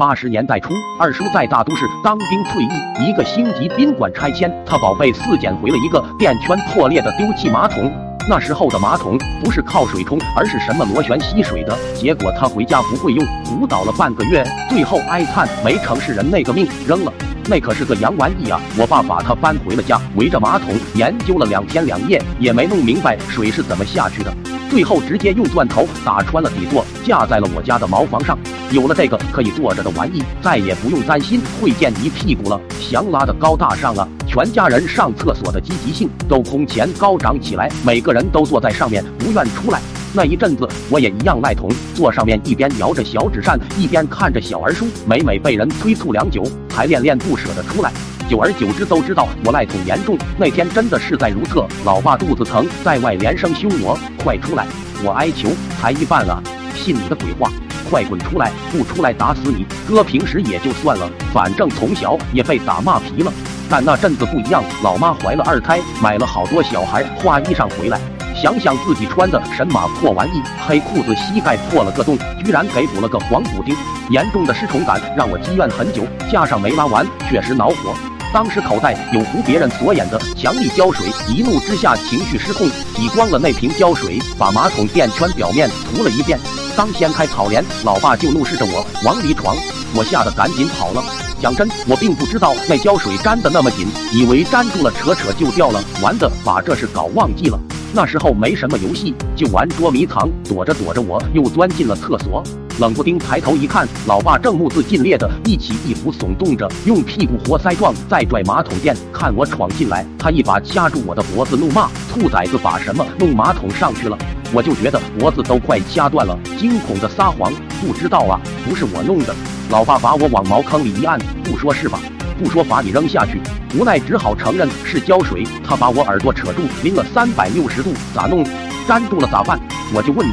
[0.00, 7.92] 八十年代初，二叔在大都市当兵退役，一个星级宾馆拆迁，他宝贝四捡回了一个垫圈破裂的丢弃马桶。
[8.26, 11.76] 那时候的马桶不是靠水冲，而是什么螺旋吸水的。
[11.94, 17.12] 结果他回家不会用，鼓捣了半个月，最后哀叹没城市人那个命扔了。
[17.44, 18.58] 那可是个洋玩意啊！
[18.78, 24.32] 我爸把它搬回了家，围着马桶研究了两天两夜，也没弄明白水是怎么下去的。
[24.70, 28.38] 最后直接用钻头打穿了底座，架在了我家的茅房上。
[28.70, 34.08] 有了这个可以坐着的玩意，再也不用担心会溅一屁股了，祥拉的高大上了！
[34.28, 39.80] 全家人上厕所的积极性都空前高涨起来，每个人都坐在上面不愿出来。
[40.12, 47.92] 那一阵子，我也一样赖桶，坐上面一边摇着小纸扇，一边看着小儿书，每每被人催促良久，还恋恋不舍的出来。
[48.30, 50.16] 久而久之，都知道我赖桶严重。
[50.38, 54.64] 那天真的事在如厕，老爸肚子疼，在外连声凶我，快出来！
[55.02, 55.48] 我哀求，
[55.80, 56.40] 才一半了，
[56.72, 57.50] 信你的鬼话！
[57.90, 58.52] 快滚出来！
[58.70, 59.66] 不出来打死你！
[59.88, 63.32] 哥平时也就算了，反正从小也被打骂皮了。
[63.68, 67.98] 但那阵子不一样，老妈怀了二胎，买了好多小孩花衣裳回来。
[68.40, 73.74] 想想自己穿的神马破玩意，黑裤子膝盖破了个洞，居然给补了个黄补丁。
[74.08, 77.92] 严重的失宠感让我积怨很久，加上没拉完，确实恼火。
[78.32, 86.38] 当时口袋有糊别人左眼的强力胶水，一怒之下情绪失控，挤光了那瓶胶水，把马桶垫圈表面涂了一遍。
[86.76, 89.56] 刚掀开草帘，老爸就怒视着我往里闯，
[89.96, 91.02] 我吓得赶紧跑了。
[91.40, 97.58] 讲真，我并不知道那胶水粘的那么紧，以为粘住了扯扯就掉了，完的把这事搞忘记了。
[97.92, 102.42] 那时候没什么游戏，就玩捉迷藏，躲着躲着我又钻进了厕所。
[102.78, 108.96] 冷不丁抬头一看，老爸正目眦尽裂的一起一伏耸动着，用屁股活塞状在拽马桶垫。
[109.12, 114.16] 看我闯进来，他一把掐住我的脖子，怒骂：“兔崽子，把什么弄马桶上去了？”
[114.54, 117.52] 我就觉得脖子都快掐断了，惊恐的撒谎
[117.84, 119.34] ：“不知道啊，不是我弄的。”
[119.68, 121.98] 老爸把我往茅坑里一按：“不说是吧？
[122.40, 123.38] 不说把你扔下去。”
[123.76, 125.46] 无奈只好承认是胶水。
[125.62, 128.42] 他把我耳朵扯住，拎了三百六十度，咋弄？
[128.88, 129.60] 粘住了咋办？
[129.94, 130.32] 我就问你。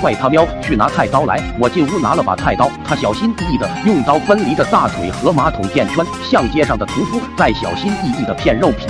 [0.00, 1.42] 快他喵去拿菜刀来！
[1.58, 8.86] 我进屋拿了把菜刀，他小心翼翼的用刀分离着大腿和马桶垫圈，像街上的屠夫在小心翼翼的片肉皮。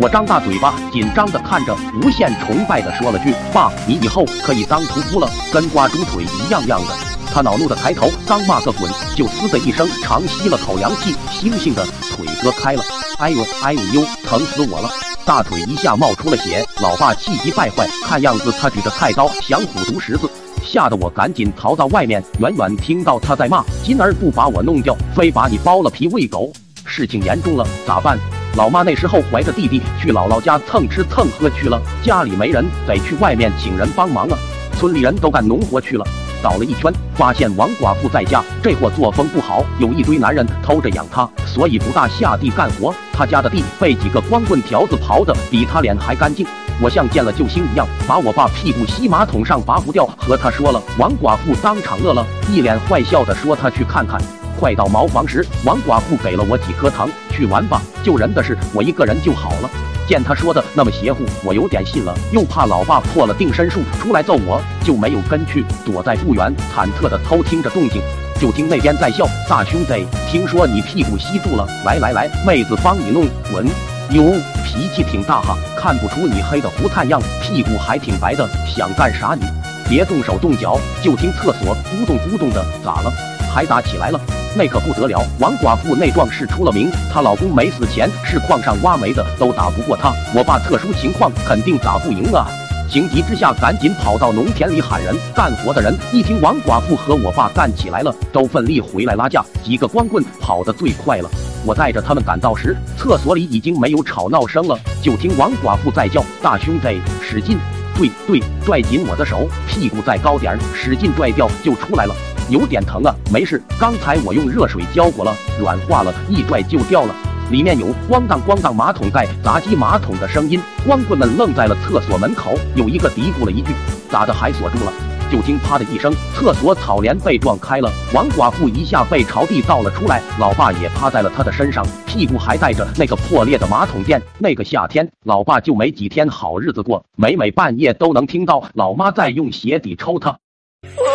[0.00, 6.94] 我张大嘴巴，紧张的看着，无限崇拜的说了句：“爸，你以后可以当屠夫了，跟刮猪腿一样样的。”
[7.32, 12.82] 他恼怒的抬头，刚骂个滚，就嘶的一声长吸了口凉气，悻悻的腿割开了。
[13.18, 14.90] 哎呦哎呦呦，疼死我了！
[15.24, 20.28] 大腿一下冒出了血，老爸气急败坏，看样子他举着菜刀想虎毒十字。
[20.62, 26.52] 吓得我赶紧逃到外面，远远听到他在骂：“今儿不把我弄掉，非把你剥了皮喂狗！”
[26.84, 28.18] 事情严重了，咋办？
[28.56, 34.36] 老妈那时候怀着弟弟去姥姥家蹭吃蹭喝去了，家里没人，得去外面请人帮忙啊。
[34.78, 36.04] 村里人都干农活去了，
[36.42, 38.42] 找了一圈，发现王寡妇在家。
[38.62, 42.92] 这货作风不好，有一堆男人偷着养她，所以不大下地干活。
[43.12, 46.44] 他家的地被几个光棍条子刨的比他脸还干净。
[46.80, 50.82] 我像见了救星一样，把我爸屁股吸马桶上拔不掉，和他说了。
[50.98, 54.20] 王寡妇当场乐了，一脸坏笑的说：“他去看看。”
[54.58, 59.70] 快到茅房时，王寡妇给了我几颗糖，去玩吧，救人的事我一个人就好了。
[60.12, 68.02] 见他说的那么邪乎，我有点信了，又怕老爸破了定身术出来揍我，就没有跟去，躲在不远，忐忑的偷听着动静。
[68.38, 73.66] 就听那边在笑：“大兄弟，听说你屁股吸住了，来来来，妹子帮你弄，滚。”
[74.12, 74.34] 哟，
[74.66, 79.46] 脾气挺大哈，看不出你黑的胡炭样，屁股还挺白的，想干啥你？
[79.88, 83.10] 别动手动脚，就听厕所咕咚咕咚的，咋了？
[83.50, 84.20] 还打起来了？
[84.54, 90.12] 那可不得了，王寡妇那壮士出了名，她老公没死前是矿上挖煤的，都打不过她。
[90.34, 92.46] 我爸特殊情况，肯定打不赢啊。
[92.90, 95.16] 情急之下，赶紧跑到农田里喊人。
[95.34, 99.42] 干活的人一听王寡妇和我爸干起来了，都奋力回来拉架。
[99.64, 101.30] 几个光棍跑得最快了。
[101.64, 107.56] 我带着他们赶到时，厕所里已经没有吵闹声了，就听王寡妇在叫：“大兄弟，使劲！
[107.96, 112.14] 对对，拽紧我的手，屁股再高点，使劲拽掉就出来了。
[112.48, 117.14] 有点疼啊，没事，刚才我用热水浇过了，软化了，一拽就掉了。”
[117.50, 122.54] 里面有咣当咣当马桶盖砸击马桶的声音，光棍们愣在了厕所门口。
[122.74, 123.74] 有一个嘀咕了一句
[124.08, 124.92] ：“咋的还锁住了？”
[125.30, 134.22] 就听啪的一声，厕所草帘被撞开了，王寡妇一下被朝地倒了出来，老爸也趴在了他的身上，屁股还带着那个破裂的马桶垫。
[134.38, 140.38] 那个夏天，老爸就没几天好日子过，每每半夜都能听到老妈在用鞋底抽他。